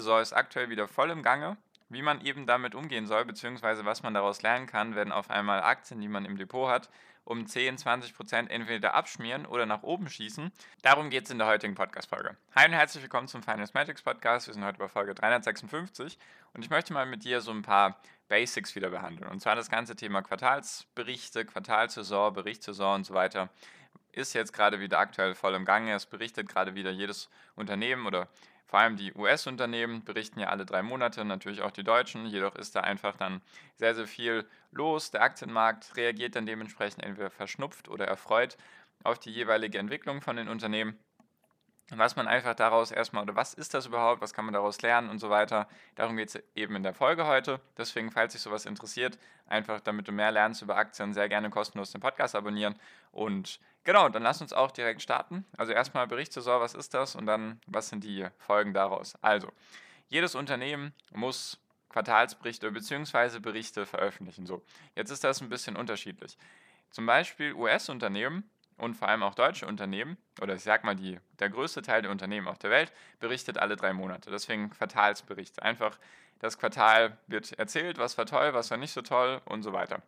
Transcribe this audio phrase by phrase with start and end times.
[0.00, 1.58] Berichtssaison ist aktuell wieder voll im Gange.
[1.90, 5.60] Wie man eben damit umgehen soll, beziehungsweise was man daraus lernen kann, wenn auf einmal
[5.62, 6.88] Aktien, die man im Depot hat,
[7.24, 10.52] um 10, 20 Prozent entweder abschmieren oder nach oben schießen.
[10.82, 12.34] Darum geht es in der heutigen Podcast-Folge.
[12.54, 14.46] Hi und herzlich willkommen zum Finance Magics Podcast.
[14.46, 16.16] Wir sind heute bei Folge 356
[16.54, 19.28] und ich möchte mal mit dir so ein paar Basics wieder behandeln.
[19.28, 23.50] Und zwar das ganze Thema Quartalsberichte, Quartalsaison, Berichtssaison und so weiter
[24.12, 25.94] ist jetzt gerade wieder aktuell voll im Gange.
[25.94, 28.28] Es berichtet gerade wieder jedes Unternehmen oder
[28.70, 32.24] vor allem die US-Unternehmen berichten ja alle drei Monate, natürlich auch die Deutschen.
[32.26, 33.42] Jedoch ist da einfach dann
[33.74, 35.10] sehr, sehr viel los.
[35.10, 38.56] Der Aktienmarkt reagiert dann dementsprechend entweder verschnupft oder erfreut
[39.02, 40.96] auf die jeweilige Entwicklung von den Unternehmen.
[41.96, 45.10] Was man einfach daraus erstmal, oder was ist das überhaupt, was kann man daraus lernen
[45.10, 45.68] und so weiter.
[45.96, 47.60] Darum geht es eben in der Folge heute.
[47.76, 51.90] Deswegen, falls dich sowas interessiert, einfach damit du mehr lernst über Aktien, sehr gerne kostenlos
[51.90, 52.78] den Podcast abonnieren.
[53.10, 55.44] Und genau, dann lass uns auch direkt starten.
[55.56, 57.16] Also erstmal Berichtssaison, was ist das?
[57.16, 59.14] Und dann, was sind die Folgen daraus?
[59.20, 59.50] Also,
[60.08, 63.40] jedes Unternehmen muss Quartalsberichte bzw.
[63.40, 64.46] Berichte veröffentlichen.
[64.46, 64.62] So,
[64.94, 66.38] jetzt ist das ein bisschen unterschiedlich.
[66.90, 68.48] Zum Beispiel US-Unternehmen
[68.80, 72.10] und vor allem auch deutsche Unternehmen, oder ich sag mal, die, der größte Teil der
[72.10, 74.30] Unternehmen auf der Welt, berichtet alle drei Monate.
[74.30, 75.62] Deswegen Quartalsberichte.
[75.62, 75.98] Einfach
[76.38, 80.02] das Quartal wird erzählt, was war toll, was war nicht so toll und so weiter.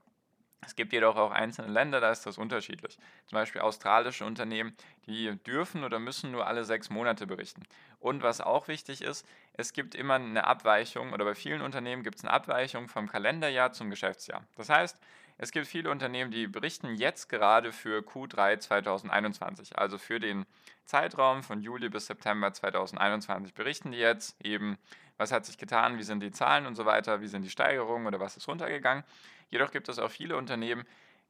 [0.65, 2.97] Es gibt jedoch auch einzelne Länder, da ist das unterschiedlich.
[3.27, 4.77] Zum Beispiel australische Unternehmen,
[5.07, 7.65] die dürfen oder müssen nur alle sechs Monate berichten.
[7.99, 12.19] Und was auch wichtig ist, es gibt immer eine Abweichung oder bei vielen Unternehmen gibt
[12.19, 14.45] es eine Abweichung vom Kalenderjahr zum Geschäftsjahr.
[14.57, 15.01] Das heißt,
[15.43, 20.47] es gibt viele Unternehmen, die berichten jetzt gerade für Q3 2021, also für den
[20.85, 24.79] Zeitraum von Juli bis September 2021 berichten die jetzt eben,
[25.17, 28.07] was hat sich getan, wie sind die Zahlen und so weiter, wie sind die Steigerungen
[28.07, 29.03] oder was ist runtergegangen.
[29.51, 30.85] Jedoch gibt es auch viele Unternehmen,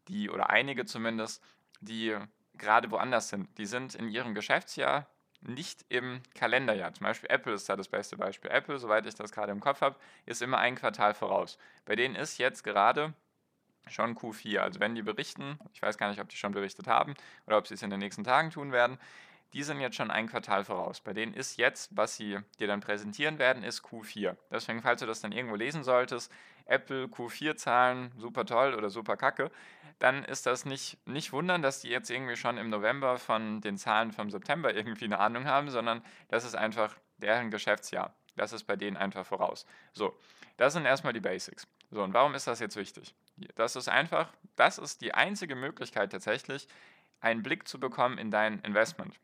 [0.08, 1.42] die oder einige zumindest,
[1.80, 2.14] die
[2.58, 3.48] gerade woanders sind.
[3.56, 5.06] Die sind in ihrem Geschäftsjahr
[5.40, 6.92] nicht im Kalenderjahr.
[6.92, 8.50] Zum Beispiel Apple ist da das beste Beispiel.
[8.50, 9.96] Apple, soweit ich das gerade im Kopf habe,
[10.26, 11.56] ist immer ein Quartal voraus.
[11.86, 13.14] Bei denen ist jetzt gerade
[13.88, 14.58] schon Q4.
[14.58, 17.14] Also wenn die berichten, ich weiß gar nicht, ob die schon berichtet haben
[17.46, 18.98] oder ob sie es in den nächsten Tagen tun werden,
[19.52, 21.00] die sind jetzt schon ein Quartal voraus.
[21.00, 24.36] Bei denen ist jetzt, was sie dir dann präsentieren werden, ist Q4.
[24.50, 26.32] Deswegen, falls du das dann irgendwo lesen solltest,
[26.64, 29.50] Apple Q4-Zahlen super toll oder super kacke,
[29.98, 33.76] dann ist das nicht, nicht wundern, dass die jetzt irgendwie schon im November von den
[33.76, 38.14] Zahlen vom September irgendwie eine Ahnung haben, sondern das ist einfach deren Geschäftsjahr.
[38.36, 39.66] Das ist bei denen einfach voraus.
[39.92, 40.16] So,
[40.56, 41.66] das sind erstmal die Basics.
[41.90, 43.14] So, und warum ist das jetzt wichtig?
[43.54, 46.68] Das ist einfach, das ist die einzige Möglichkeit tatsächlich,
[47.20, 49.18] einen Blick zu bekommen in dein Investment.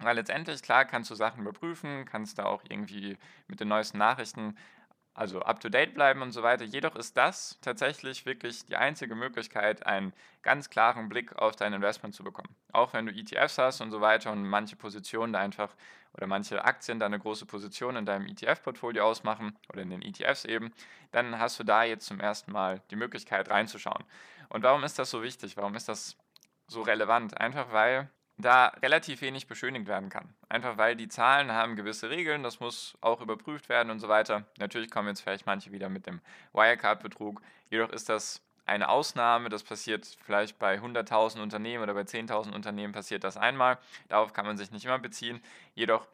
[0.00, 3.18] Weil letztendlich, klar, kannst du Sachen überprüfen, kannst da auch irgendwie
[3.48, 4.56] mit den neuesten Nachrichten
[5.18, 6.64] also up-to-date bleiben und so weiter.
[6.64, 10.12] Jedoch ist das tatsächlich wirklich die einzige Möglichkeit, einen
[10.42, 12.54] ganz klaren Blick auf dein Investment zu bekommen.
[12.72, 15.74] Auch wenn du ETFs hast und so weiter und manche Positionen einfach
[16.14, 20.44] oder manche Aktien da eine große Position in deinem ETF-Portfolio ausmachen oder in den ETFs
[20.44, 20.72] eben,
[21.10, 24.04] dann hast du da jetzt zum ersten Mal die Möglichkeit reinzuschauen.
[24.50, 25.56] Und warum ist das so wichtig?
[25.56, 26.16] Warum ist das
[26.68, 27.38] so relevant?
[27.40, 30.32] Einfach weil da relativ wenig beschönigt werden kann.
[30.48, 34.44] Einfach weil die Zahlen haben gewisse Regeln, das muss auch überprüft werden und so weiter.
[34.58, 36.20] Natürlich kommen jetzt vielleicht manche wieder mit dem
[36.52, 37.42] Wirecard-Betrug.
[37.68, 42.92] Jedoch ist das eine Ausnahme, das passiert vielleicht bei 100.000 Unternehmen oder bei 10.000 Unternehmen
[42.92, 43.78] passiert das einmal.
[44.08, 45.40] Darauf kann man sich nicht immer beziehen.
[45.74, 46.06] Jedoch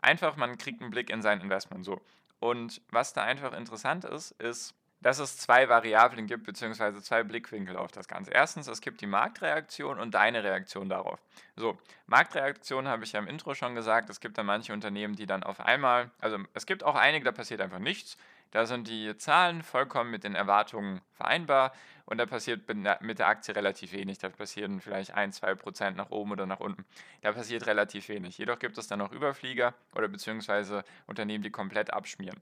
[0.00, 2.00] einfach, man kriegt einen Blick in sein Investment so.
[2.40, 7.76] Und was da einfach interessant ist, ist, dass es zwei Variablen gibt, beziehungsweise zwei Blickwinkel
[7.76, 8.32] auf das Ganze.
[8.32, 11.18] Erstens, es gibt die Marktreaktion und deine Reaktion darauf.
[11.56, 14.10] So, Marktreaktion habe ich ja im Intro schon gesagt.
[14.10, 17.32] Es gibt dann manche Unternehmen, die dann auf einmal, also es gibt auch einige, da
[17.32, 18.18] passiert einfach nichts.
[18.50, 21.72] Da sind die Zahlen vollkommen mit den Erwartungen vereinbar
[22.04, 22.62] und da passiert
[23.00, 24.18] mit der Aktie relativ wenig.
[24.18, 26.84] Da passieren vielleicht 1, 2 Prozent nach oben oder nach unten.
[27.22, 28.36] Da passiert relativ wenig.
[28.38, 32.40] Jedoch gibt es dann noch Überflieger oder beziehungsweise Unternehmen, die komplett abschmieren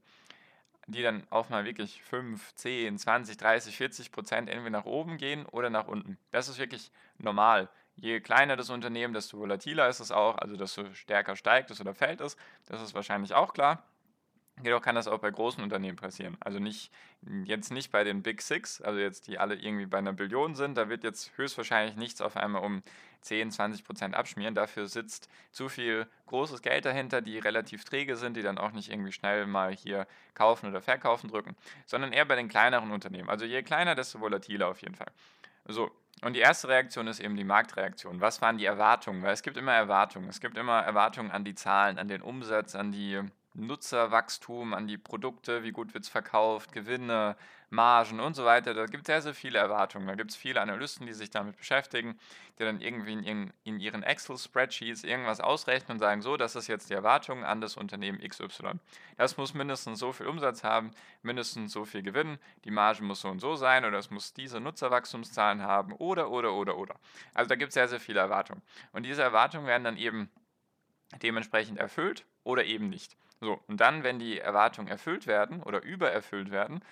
[0.88, 5.44] die dann auch mal wirklich 5, 10, 20, 30, 40 Prozent entweder nach oben gehen
[5.46, 6.18] oder nach unten.
[6.30, 7.68] Das ist wirklich normal.
[7.94, 11.94] Je kleiner das Unternehmen, desto volatiler ist es auch, also desto stärker steigt es oder
[11.94, 12.36] fällt es.
[12.66, 13.82] Das ist wahrscheinlich auch klar.
[14.62, 16.36] Jedoch kann das auch bei großen Unternehmen passieren.
[16.40, 16.90] Also nicht
[17.44, 20.76] jetzt nicht bei den Big Six, also jetzt die alle irgendwie bei einer Billion sind,
[20.76, 22.82] da wird jetzt höchstwahrscheinlich nichts auf einmal um
[23.22, 24.54] 10, 20 Prozent abschmieren.
[24.54, 28.90] Dafür sitzt zu viel großes Geld dahinter, die relativ träge sind, die dann auch nicht
[28.90, 31.56] irgendwie schnell mal hier kaufen oder verkaufen drücken,
[31.86, 33.28] sondern eher bei den kleineren Unternehmen.
[33.28, 35.10] Also je kleiner, desto volatiler auf jeden Fall.
[35.66, 35.90] So,
[36.22, 38.20] und die erste Reaktion ist eben die Marktreaktion.
[38.20, 39.22] Was waren die Erwartungen?
[39.22, 40.28] Weil es gibt immer Erwartungen.
[40.28, 43.20] Es gibt immer Erwartungen an die Zahlen, an den Umsatz, an die
[43.66, 47.36] Nutzerwachstum, an die Produkte, wie gut wird es verkauft, Gewinne,
[47.70, 48.72] Margen und so weiter.
[48.72, 50.06] Da gibt es sehr, sehr viele Erwartungen.
[50.06, 52.18] Da gibt es viele Analysten, die sich damit beschäftigen,
[52.58, 56.66] die dann irgendwie in ihren, in ihren Excel-Spreadsheets irgendwas ausrechnen und sagen, so, das ist
[56.66, 58.80] jetzt die Erwartung an das Unternehmen XY.
[59.16, 63.28] Das muss mindestens so viel Umsatz haben, mindestens so viel Gewinn, die Marge muss so
[63.28, 66.94] und so sein oder es muss diese Nutzerwachstumszahlen haben oder, oder, oder, oder.
[67.34, 68.62] Also da gibt es sehr, sehr viele Erwartungen.
[68.92, 70.30] Und diese Erwartungen werden dann eben
[71.22, 73.16] dementsprechend erfüllt oder eben nicht.
[73.40, 76.82] So, und dann, wenn die Erwartungen erfüllt werden oder übererfüllt werden,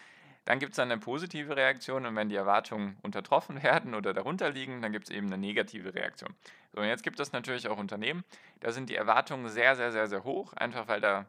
[0.44, 4.80] dann gibt es eine positive Reaktion und wenn die Erwartungen untertroffen werden oder darunter liegen,
[4.80, 6.34] dann gibt es eben eine negative Reaktion.
[6.72, 8.24] So, und jetzt gibt es natürlich auch Unternehmen,
[8.60, 11.26] da sind die Erwartungen sehr, sehr, sehr, sehr hoch, einfach weil da,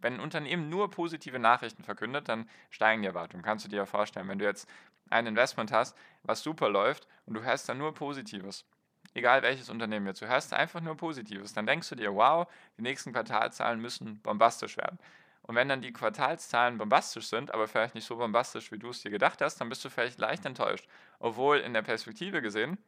[0.00, 3.42] wenn ein Unternehmen nur positive Nachrichten verkündet, dann steigen die Erwartungen.
[3.42, 4.68] Kannst du dir ja vorstellen, wenn du jetzt
[5.08, 8.66] ein Investment hast, was super läuft und du hörst dann nur Positives,
[9.14, 12.46] egal welches Unternehmen jetzt, du hörst einfach nur Positives, dann denkst du dir, wow,
[12.78, 14.98] die nächsten Quartalzahlen müssen bombastisch werden.
[15.42, 19.02] Und wenn dann die Quartalszahlen bombastisch sind, aber vielleicht nicht so bombastisch, wie du es
[19.02, 20.86] dir gedacht hast, dann bist du vielleicht leicht enttäuscht.
[21.18, 22.78] Obwohl in der Perspektive gesehen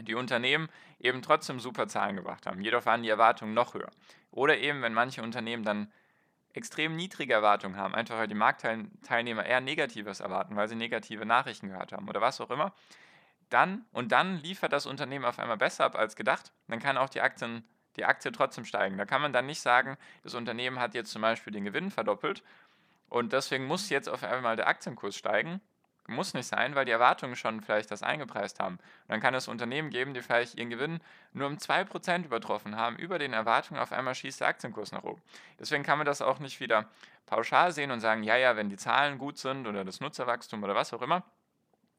[0.00, 0.68] die Unternehmen
[1.00, 2.60] eben trotzdem super Zahlen gebracht haben.
[2.60, 3.90] Jedoch waren die Erwartungen noch höher.
[4.30, 5.92] Oder eben, wenn manche Unternehmen dann
[6.52, 11.68] extrem niedrige Erwartungen haben, einfach weil die Marktteilnehmer eher Negatives erwarten, weil sie negative Nachrichten
[11.68, 12.72] gehört haben oder was auch immer,
[13.50, 17.08] dann und dann liefert das Unternehmen auf einmal besser ab als gedacht, dann kann auch
[17.08, 17.64] die Aktien
[17.96, 18.96] die Aktie trotzdem steigen.
[18.98, 22.42] Da kann man dann nicht sagen, das Unternehmen hat jetzt zum Beispiel den Gewinn verdoppelt
[23.08, 25.60] und deswegen muss jetzt auf einmal der Aktienkurs steigen.
[26.06, 28.76] Muss nicht sein, weil die Erwartungen schon vielleicht das eingepreist haben.
[28.76, 31.00] Und dann kann es Unternehmen geben, die vielleicht ihren Gewinn
[31.32, 35.22] nur um 2% übertroffen haben, über den Erwartungen, auf einmal schießt der Aktienkurs nach oben.
[35.60, 36.88] Deswegen kann man das auch nicht wieder
[37.26, 40.74] pauschal sehen und sagen, ja, ja, wenn die Zahlen gut sind oder das Nutzerwachstum oder
[40.74, 41.22] was auch immer,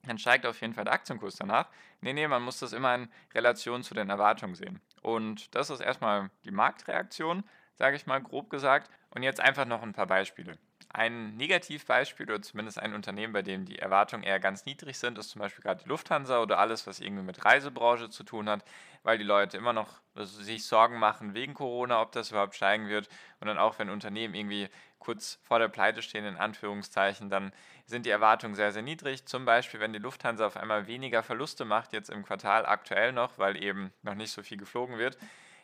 [0.03, 1.67] dann steigt auf jeden Fall der Aktienkurs danach.
[2.01, 4.81] Nee, nee, man muss das immer in Relation zu den Erwartungen sehen.
[5.01, 7.43] Und das ist erstmal die Marktreaktion,
[7.75, 8.89] sage ich mal grob gesagt.
[9.11, 10.57] Und jetzt einfach noch ein paar Beispiele.
[10.93, 15.29] Ein Negativbeispiel oder zumindest ein Unternehmen, bei dem die Erwartungen eher ganz niedrig sind, ist
[15.29, 18.65] zum Beispiel gerade die Lufthansa oder alles, was irgendwie mit Reisebranche zu tun hat,
[19.03, 23.07] weil die Leute immer noch sich Sorgen machen wegen Corona, ob das überhaupt steigen wird.
[23.39, 24.67] Und dann auch, wenn Unternehmen irgendwie
[24.99, 27.53] kurz vor der Pleite stehen, in Anführungszeichen, dann
[27.85, 29.25] sind die Erwartungen sehr, sehr niedrig.
[29.25, 33.37] Zum Beispiel, wenn die Lufthansa auf einmal weniger Verluste macht, jetzt im Quartal aktuell noch,
[33.37, 35.17] weil eben noch nicht so viel geflogen wird,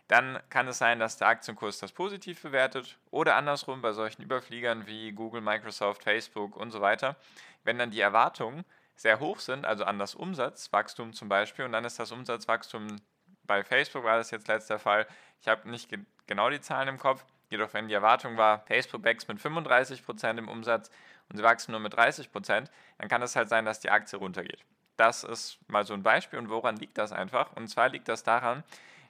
[0.07, 4.88] dann kann es sein, dass der Aktienkurs das positiv bewertet oder andersrum bei solchen Überfliegern
[4.88, 7.15] wie Google, Microsoft, Facebook und so weiter.
[7.63, 8.63] Wenn dann die Erwartungen
[8.95, 13.01] sehr hoch sind, also an das Umsatzwachstum zum Beispiel, und dann ist das Umsatzwachstum
[13.48, 15.07] bei Facebook war das jetzt letzter Fall.
[15.42, 19.04] Ich habe nicht ge genau die Zahlen im Kopf, jedoch wenn die Erwartung war, Facebook
[19.06, 20.92] wächst mit 35% im Umsatz
[21.30, 22.68] und sie wachsen nur mit 30%,
[22.98, 24.65] dann kann es halt sein, dass die Aktie runtergeht.
[24.98, 27.54] Das ist mal so ein Beispiel und woran liegt das einfach?
[27.56, 28.63] Und zwar liegt das daran,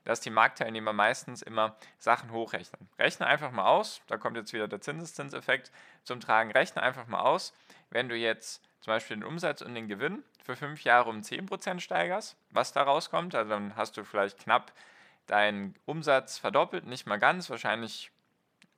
[0.08, 2.88] dass die Marktteilnehmer meistens immer Sachen hochrechnen.
[2.98, 5.70] Rechne einfach mal aus, da kommt jetzt wieder der Zinseszinseffekt
[6.06, 6.50] zum Tragen.
[6.52, 7.54] Rechne einfach mal aus,
[7.90, 11.82] wenn du jetzt zum Beispiel den Umsatz und den Gewinn für fünf Jahre um 10%
[11.82, 13.36] steigerst, was da rauskommt.
[13.36, 14.72] Also dann hast du vielleicht knapp
[15.26, 18.10] deinen Umsatz verdoppelt, nicht mal ganz, wahrscheinlich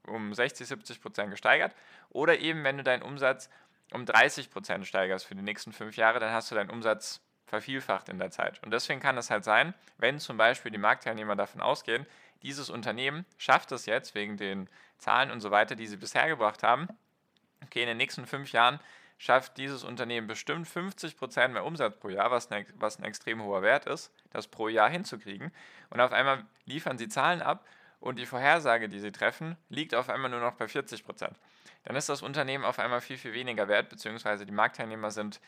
[0.07, 1.75] um 60, 70% gesteigert.
[2.09, 3.51] Oder eben, wenn du deinen Umsatz
[3.93, 8.19] um 30% steigerst für die nächsten fünf Jahre, dann hast du deinen Umsatz vervielfacht in
[8.19, 8.61] der Zeit.
[8.63, 12.05] Und deswegen kann es halt sein, wenn zum Beispiel die Marktteilnehmer davon ausgehen,
[12.43, 16.63] dieses Unternehmen schafft es jetzt wegen den Zahlen und so weiter, die sie bisher gebracht
[16.63, 16.87] haben,
[17.63, 18.79] okay, in den nächsten fünf Jahren
[19.17, 23.61] schafft dieses Unternehmen bestimmt 50% mehr Umsatz pro Jahr, was, ne, was ein extrem hoher
[23.61, 25.51] Wert ist, das pro Jahr hinzukriegen.
[25.89, 27.67] Und auf einmal liefern sie Zahlen ab
[27.99, 31.31] und die Vorhersage, die sie treffen, liegt auf einmal nur noch bei 40%.
[31.83, 35.41] Dann ist das Unternehmen auf einmal viel, viel weniger wert, beziehungsweise die Marktteilnehmer sind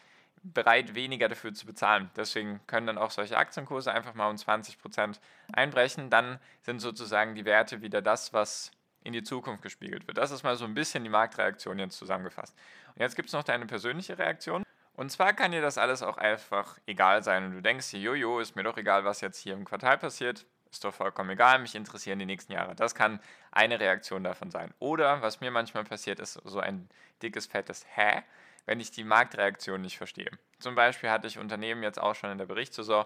[0.43, 2.09] bereit, weniger dafür zu bezahlen.
[2.15, 5.19] Deswegen können dann auch solche Aktienkurse einfach mal um 20%
[5.53, 6.09] einbrechen.
[6.09, 8.71] Dann sind sozusagen die Werte wieder das, was
[9.03, 10.17] in die Zukunft gespiegelt wird.
[10.17, 12.55] Das ist mal so ein bisschen die Marktreaktion jetzt zusammengefasst.
[12.95, 14.63] Und jetzt gibt es noch deine persönliche Reaktion.
[14.93, 18.39] Und zwar kann dir das alles auch einfach egal sein und du denkst dir, jojo,
[18.39, 21.75] ist mir doch egal, was jetzt hier im Quartal passiert, ist doch vollkommen egal, mich
[21.75, 22.75] interessieren die nächsten Jahre.
[22.75, 23.19] Das kann
[23.51, 24.73] eine Reaktion davon sein.
[24.79, 26.89] Oder was mir manchmal passiert, ist so ein
[27.21, 28.21] dickes, fettes Hä,
[28.65, 30.31] wenn ich die Marktreaktion nicht verstehe.
[30.59, 33.05] Zum Beispiel hatte ich Unternehmen jetzt auch schon in der Berichtssaison,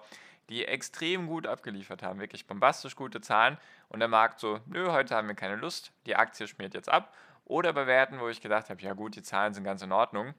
[0.49, 3.57] die extrem gut abgeliefert haben, wirklich bombastisch gute Zahlen
[3.89, 7.13] und der Markt so, nö, heute haben wir keine Lust, die Aktie schmiert jetzt ab
[7.45, 10.33] Oder bei Werten, wo ich gedacht habe, ja gut, die Zahlen sind ganz in Ordnung.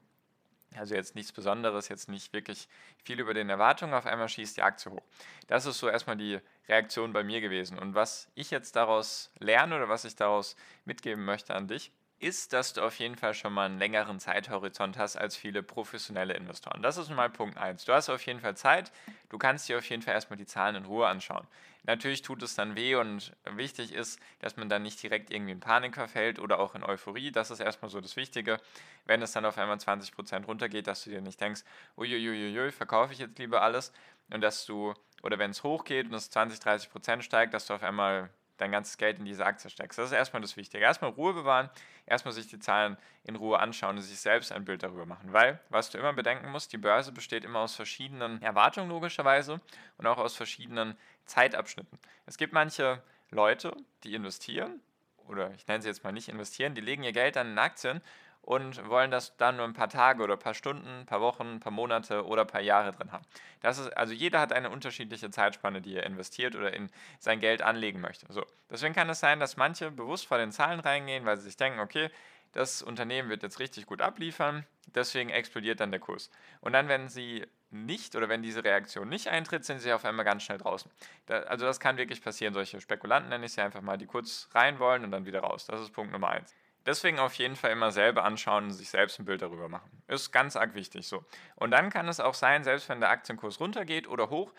[0.75, 2.67] Also jetzt nichts Besonderes, jetzt nicht wirklich
[3.03, 5.03] viel über den Erwartungen, auf einmal schießt die Aktie hoch.
[5.47, 7.79] Das ist so erstmal die Reaktion bei mir gewesen.
[7.79, 10.55] Und was ich jetzt daraus lerne oder was ich daraus
[10.85, 14.97] mitgeben möchte an dich, ist, dass du auf jeden Fall schon mal einen längeren Zeithorizont
[14.97, 16.81] hast als viele professionelle Investoren.
[16.81, 17.85] Das ist mal Punkt 1.
[17.85, 18.91] Du hast auf jeden Fall Zeit,
[19.29, 21.45] du kannst dir auf jeden Fall erstmal die Zahlen in Ruhe anschauen.
[21.83, 25.59] Natürlich tut es dann weh und wichtig ist, dass man dann nicht direkt irgendwie in
[25.59, 27.31] Panik verfällt oder auch in Euphorie.
[27.31, 28.59] Das ist erstmal so das Wichtige.
[29.05, 31.61] Wenn es dann auf einmal 20% runtergeht, dass du dir nicht denkst,
[31.97, 33.93] uiuiuiui, verkaufe ich jetzt lieber alles
[34.31, 34.93] und dass du,
[35.23, 38.97] oder wenn es hochgeht und es 20, 30% steigt, dass du auf einmal dein ganzes
[38.97, 39.97] Geld in diese Aktie steckst.
[39.97, 40.83] Das ist erstmal das Wichtige.
[40.83, 41.69] Erstmal Ruhe bewahren,
[42.05, 45.33] erstmal sich die Zahlen in Ruhe anschauen und sich selbst ein Bild darüber machen.
[45.33, 49.61] Weil, was du immer bedenken musst, die Börse besteht immer aus verschiedenen Erwartungen logischerweise
[49.97, 51.97] und auch aus verschiedenen Zeitabschnitten.
[52.25, 54.81] Es gibt manche Leute, die investieren,
[55.27, 58.01] oder ich nenne sie jetzt mal nicht investieren, die legen ihr Geld dann in Aktien
[58.47, 61.55] und wollen das dann nur ein paar Tage oder ein paar Stunden, ein paar Wochen,
[61.55, 63.25] ein paar Monate oder ein paar Jahre drin haben.
[63.59, 66.89] Das ist, also jeder hat eine unterschiedliche Zeitspanne, die er investiert oder in
[67.19, 68.25] sein Geld anlegen möchte.
[68.31, 68.45] So.
[68.71, 71.81] Deswegen kann es sein, dass manche bewusst vor den Zahlen reingehen, weil sie sich denken,
[71.81, 72.09] okay,
[72.53, 76.31] das Unternehmen wird jetzt richtig gut abliefern, deswegen explodiert dann der Kurs.
[76.61, 80.23] Und dann, wenn sie nicht oder wenn diese Reaktion nicht eintritt, sind sie auf einmal
[80.23, 80.89] ganz schnell draußen.
[81.25, 82.53] Da, also das kann wirklich passieren.
[82.53, 85.65] Solche Spekulanten nenne ich sie einfach mal, die kurz rein wollen und dann wieder raus.
[85.65, 86.55] Das ist Punkt Nummer eins.
[86.87, 90.01] Deswegen auf jeden Fall immer selber anschauen und sich selbst ein Bild darüber machen.
[90.07, 91.25] Ist ganz arg wichtig so.
[91.57, 94.53] Und dann kann es auch sein, selbst wenn der Aktienkurs runtergeht oder hoch,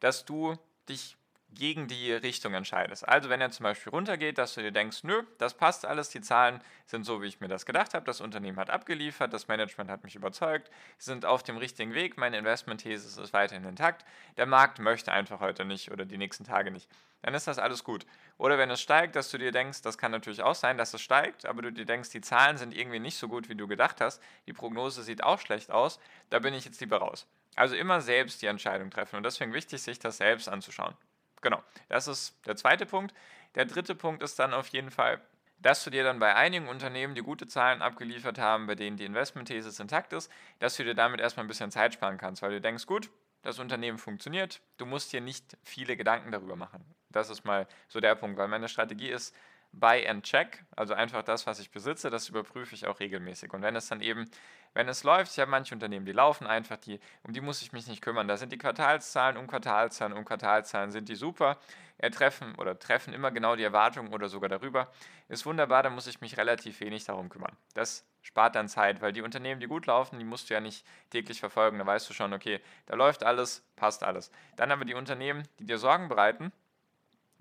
[0.00, 0.56] dass du
[0.88, 1.18] dich
[1.54, 3.06] gegen die Richtung entscheidest.
[3.06, 6.20] Also wenn er zum Beispiel runtergeht, dass du dir denkst, nö, das passt alles, die
[6.20, 9.90] Zahlen sind so, wie ich mir das gedacht habe, das Unternehmen hat abgeliefert, das Management
[9.90, 14.04] hat mich überzeugt, sie sind auf dem richtigen Weg, meine Investmentthese ist weiterhin intakt,
[14.36, 16.88] der Markt möchte einfach heute nicht oder die nächsten Tage nicht,
[17.24, 18.04] dann ist das alles gut.
[18.36, 21.00] Oder wenn es steigt, dass du dir denkst, das kann natürlich auch sein, dass es
[21.00, 24.02] steigt, aber du dir denkst, die Zahlen sind irgendwie nicht so gut, wie du gedacht
[24.02, 27.26] hast, die Prognose sieht auch schlecht aus, da bin ich jetzt lieber raus.
[27.56, 30.94] Also immer selbst die Entscheidung treffen und deswegen wichtig, sich das selbst anzuschauen.
[31.40, 33.14] Genau, das ist der zweite Punkt.
[33.54, 35.18] Der dritte Punkt ist dann auf jeden Fall,
[35.58, 39.06] dass du dir dann bei einigen Unternehmen, die gute Zahlen abgeliefert haben, bei denen die
[39.06, 42.60] Investmentthese intakt ist, dass du dir damit erstmal ein bisschen Zeit sparen kannst, weil du
[42.60, 43.08] denkst, gut,
[43.44, 46.82] das Unternehmen funktioniert, du musst dir nicht viele Gedanken darüber machen.
[47.10, 49.36] Das ist mal so der Punkt, weil meine Strategie ist,
[49.78, 53.52] Buy and Check, also einfach das, was ich besitze, das überprüfe ich auch regelmäßig.
[53.52, 54.30] Und wenn es dann eben,
[54.72, 57.72] wenn es läuft, ich habe manche Unternehmen, die laufen einfach, die, um die muss ich
[57.72, 58.28] mich nicht kümmern.
[58.28, 61.58] Da sind die Quartalszahlen um Quartalszahlen um Quartalszahlen, sind die super,
[61.98, 64.90] er treffen oder treffen immer genau die Erwartungen oder sogar darüber.
[65.28, 67.56] Ist wunderbar, da muss ich mich relativ wenig darum kümmern.
[67.74, 70.86] Das spart dann Zeit, weil die Unternehmen, die gut laufen, die musst du ja nicht
[71.10, 71.78] täglich verfolgen.
[71.78, 74.30] Da weißt du schon, okay, da läuft alles, passt alles.
[74.56, 76.52] Dann aber die Unternehmen, die dir Sorgen bereiten,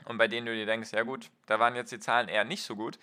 [0.05, 2.63] und bei denen du dir denkst, ja gut, da waren jetzt die Zahlen eher nicht
[2.63, 3.00] so gut,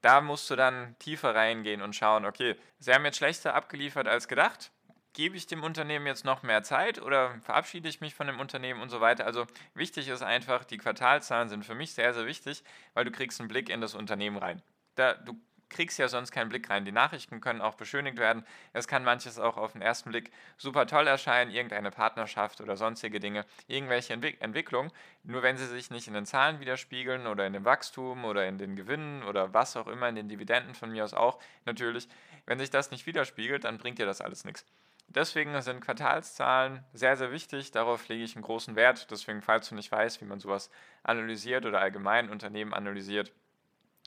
[0.00, 4.28] da musst du dann tiefer reingehen und schauen, okay, sie haben jetzt schlechter abgeliefert als
[4.28, 4.70] gedacht,
[5.12, 8.80] gebe ich dem Unternehmen jetzt noch mehr Zeit oder verabschiede ich mich von dem Unternehmen
[8.80, 9.26] und so weiter.
[9.26, 12.62] Also wichtig ist einfach, die Quartalzahlen sind für mich sehr, sehr wichtig,
[12.94, 14.62] weil du kriegst einen Blick in das Unternehmen rein.
[14.94, 15.34] Da, du
[15.70, 16.84] kriegst ja sonst keinen Blick rein.
[16.84, 18.44] Die Nachrichten können auch beschönigt werden.
[18.72, 23.20] Es kann manches auch auf den ersten Blick super toll erscheinen, irgendeine Partnerschaft oder sonstige
[23.20, 24.92] Dinge, irgendwelche Entwick Entwicklungen.
[25.22, 28.58] Nur wenn sie sich nicht in den Zahlen widerspiegeln oder in dem Wachstum oder in
[28.58, 32.08] den Gewinnen oder was auch immer, in den Dividenden von mir aus auch natürlich,
[32.46, 34.66] wenn sich das nicht widerspiegelt, dann bringt dir das alles nichts.
[35.12, 37.72] Deswegen sind Quartalszahlen sehr, sehr wichtig.
[37.72, 39.10] Darauf lege ich einen großen Wert.
[39.10, 40.70] Deswegen, falls du nicht weißt, wie man sowas
[41.02, 43.32] analysiert oder allgemein Unternehmen analysiert,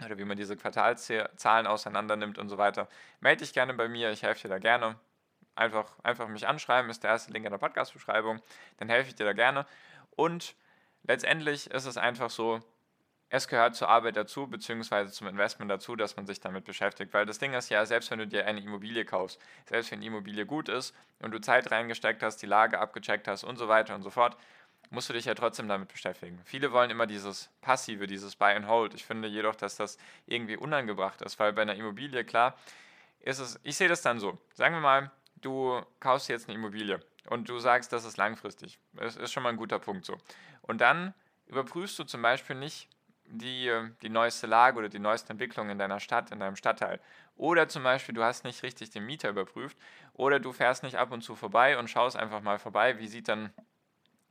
[0.04, 2.88] oder wie man diese Quartalszahlen auseinander nimmt und so weiter,
[3.20, 5.00] melde dich gerne bei mir, ich helfe dir da gerne.
[5.56, 8.42] Einfach, einfach mich anschreiben, ist der erste Link in der Podcast-Beschreibung,
[8.78, 9.68] dann helfe ich dir da gerne.
[10.16, 10.56] Und
[11.04, 12.60] letztendlich ist es einfach so,
[13.30, 17.16] es gehört zur Arbeit dazu, beziehungsweise zum Investment dazu, dass man sich damit beschäftigt.
[17.16, 20.08] Weil das Ding ist ja, selbst wenn du dir eine Immobilie kaufst, selbst wenn die
[20.08, 23.96] Immobilie gut ist und du Zeit reingesteckt hast, die Lage abgecheckt hast und so weiter
[23.96, 24.38] und so fort,
[24.90, 26.40] musst du dich ja trotzdem damit beschäftigen.
[26.46, 28.94] Viele wollen immer dieses Passive, dieses Buy and Hold.
[28.94, 29.98] Ich finde jedoch, dass das
[30.28, 32.58] irgendwie unangebracht ist, weil bei einer Immobilie, klar,
[33.20, 34.38] ist es, ich sehe das dann so.
[34.54, 35.12] Sagen wir mal,
[35.42, 38.80] du kaufst jetzt eine Immobilie und du sagst, das ist langfristig.
[38.94, 40.18] Das ist schon mal ein guter Punkt so.
[40.62, 41.14] Und dann
[41.48, 42.90] überprüfst du zum Beispiel nicht
[43.26, 43.72] die,
[44.02, 47.00] die neueste Lage oder die neuesten Entwicklungen in deiner Stadt, in deinem Stadtteil.
[47.36, 49.78] Oder zum Beispiel, du hast nicht richtig den Mieter überprüft.
[50.14, 53.28] Oder du fährst nicht ab und zu vorbei und schaust einfach mal vorbei, wie sieht
[53.28, 53.54] dann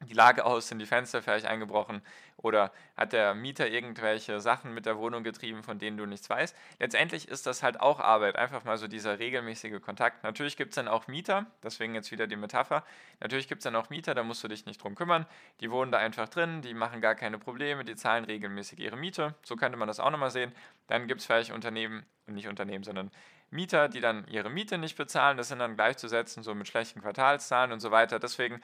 [0.09, 0.69] die Lage aus?
[0.69, 2.03] Sind die Fenster vielleicht eingebrochen?
[2.37, 6.57] Oder hat der Mieter irgendwelche Sachen mit der Wohnung getrieben, von denen du nichts weißt?
[6.79, 10.25] Letztendlich ist das halt auch Arbeit, einfach mal so dieser regelmäßige Kontakt.
[10.25, 12.85] Natürlich gibt es dann auch Mieter, deswegen jetzt wieder die Metapher.
[13.21, 15.27] Natürlich gibt es dann auch Mieter, da musst du dich nicht drum kümmern.
[15.61, 19.35] Die wohnen da einfach drin, die machen gar keine Probleme, die zahlen regelmäßig ihre Miete.
[19.45, 20.53] So könnte man das auch nochmal sehen.
[20.89, 23.11] Dann gibt es vielleicht Unternehmen, nicht Unternehmen, sondern
[23.51, 25.37] Mieter, die dann ihre Miete nicht bezahlen.
[25.37, 28.19] Das sind dann gleichzusetzen, so mit schlechten Quartalszahlen und so weiter.
[28.19, 28.61] Deswegen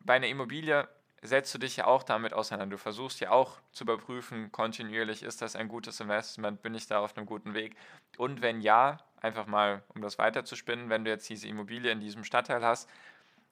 [0.00, 0.88] bei einer Immobilie
[1.22, 2.76] setzt du dich ja auch damit auseinander.
[2.76, 7.00] Du versuchst ja auch zu überprüfen, kontinuierlich, ist das ein gutes Investment, bin ich da
[7.00, 7.76] auf einem guten Weg?
[8.16, 12.24] Und wenn ja, einfach mal, um das weiterzuspinnen, wenn du jetzt diese Immobilie in diesem
[12.24, 12.88] Stadtteil hast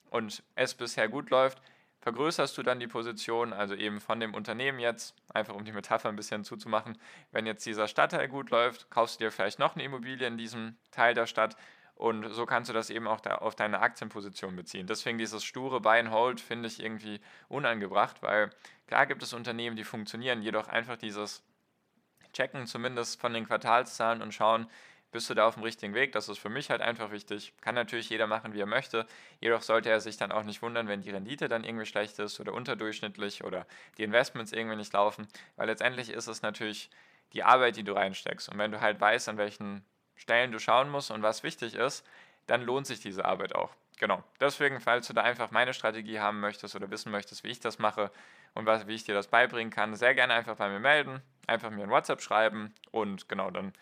[0.09, 1.61] und es bisher gut läuft,
[2.01, 6.09] vergrößerst du dann die Position, also eben von dem Unternehmen jetzt, einfach um die Metapher
[6.09, 6.99] ein bisschen zuzumachen,
[7.31, 10.77] wenn jetzt dieser Stadtteil gut läuft, kaufst du dir vielleicht noch eine Immobilie in diesem
[10.91, 11.57] Teil der Stadt
[11.95, 14.85] und so kannst du das eben auch da auf deine Aktienposition beziehen.
[14.85, 18.51] Deswegen dieses sture Buy and Hold finde ich irgendwie unangebracht, weil
[18.87, 21.41] klar gibt es Unternehmen, die funktionieren, jedoch einfach dieses
[22.33, 24.67] Checken zumindest von den Quartalszahlen und schauen,
[25.11, 26.11] bist du da auf dem richtigen Weg?
[26.11, 27.53] Das ist für mich halt einfach wichtig.
[27.61, 29.07] Kann natürlich jeder machen, wie er möchte.
[29.39, 32.41] Jedoch sollte er sich dann auch nicht wundern, wenn die Rendite dann irgendwie schlecht ist
[32.41, 33.65] oder unterdurchschnittlich oder
[33.97, 35.29] die Investments irgendwie nicht laufen.
[35.55, 36.89] Weil letztendlich ist es natürlich
[37.31, 38.49] die Arbeit, die du reinsteckst.
[38.49, 42.05] Und wenn du halt weißt, an welchen Stellen du schauen musst und was wichtig ist,
[42.47, 43.71] dann lohnt sich diese Arbeit auch.
[43.97, 44.23] Genau.
[44.39, 47.79] Deswegen, falls du da einfach meine Strategie haben möchtest oder wissen möchtest, wie ich das
[47.79, 48.11] mache
[48.53, 51.69] und was, wie ich dir das beibringen kann, sehr gerne einfach bei mir melden, einfach
[51.69, 53.73] mir ein WhatsApp schreiben und genau, dann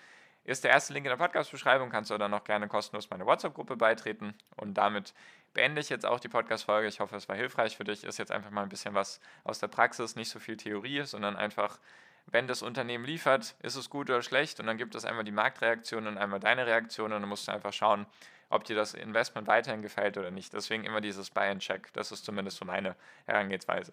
[0.44, 3.78] ist der erste Link in der Podcast-Beschreibung, kannst du dann noch gerne kostenlos meine WhatsApp-Gruppe
[3.78, 5.14] beitreten und damit
[5.54, 6.88] beende ich jetzt auch die Podcast-Folge.
[6.88, 8.04] Ich hoffe, es war hilfreich für dich.
[8.04, 11.36] Ist jetzt einfach mal ein bisschen was aus der Praxis, nicht so viel Theorie, sondern
[11.38, 11.80] einfach
[12.28, 15.32] wenn das Unternehmen liefert, ist es gut oder schlecht und dann gibt es einmal die
[15.32, 18.06] Marktreaktion und einmal deine Reaktion und dann musst du einfach schauen,
[18.50, 20.54] ob dir das Investment weiterhin gefällt oder nicht.
[20.54, 21.92] Deswegen immer dieses Buy and Check.
[21.94, 23.92] Das ist zumindest so meine Herangehensweise.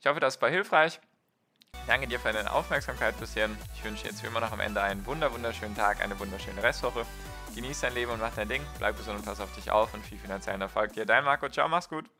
[0.00, 1.00] Ich hoffe, das war hilfreich.
[1.86, 3.48] Danke dir für deine Aufmerksamkeit bisher.
[3.74, 7.06] Ich wünsche jetzt wie immer noch am Ende einen wunder wunderschönen Tag, eine wunderschöne Restwoche.
[7.54, 8.62] Genieß dein Leben und mach dein Ding.
[8.78, 11.06] Bleib gesund und pass auf dich auf und viel finanziellen Erfolg dir.
[11.06, 11.48] Dein Marco.
[11.48, 12.04] Ciao, mach's gut.